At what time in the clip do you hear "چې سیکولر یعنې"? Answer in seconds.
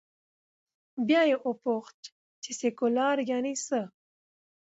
2.43-3.53